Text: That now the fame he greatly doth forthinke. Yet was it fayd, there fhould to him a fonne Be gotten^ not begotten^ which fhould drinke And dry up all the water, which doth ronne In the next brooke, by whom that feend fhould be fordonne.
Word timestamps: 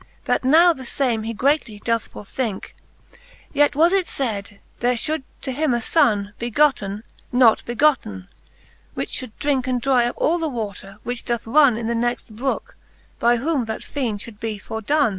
That 0.25 0.43
now 0.43 0.73
the 0.73 0.83
fame 0.83 1.21
he 1.21 1.31
greatly 1.35 1.77
doth 1.77 2.07
forthinke. 2.11 2.73
Yet 3.53 3.75
was 3.75 3.93
it 3.93 4.07
fayd, 4.07 4.57
there 4.79 4.95
fhould 4.95 5.21
to 5.41 5.51
him 5.51 5.75
a 5.75 5.79
fonne 5.79 6.33
Be 6.39 6.49
gotten^ 6.49 7.03
not 7.31 7.63
begotten^ 7.67 8.27
which 8.95 9.21
fhould 9.21 9.31
drinke 9.37 9.67
And 9.67 9.79
dry 9.79 10.07
up 10.07 10.15
all 10.17 10.39
the 10.39 10.49
water, 10.49 10.97
which 11.03 11.23
doth 11.23 11.45
ronne 11.45 11.77
In 11.77 11.85
the 11.85 11.93
next 11.93 12.35
brooke, 12.35 12.75
by 13.19 13.37
whom 13.37 13.65
that 13.65 13.81
feend 13.83 14.21
fhould 14.21 14.39
be 14.39 14.57
fordonne. 14.57 15.09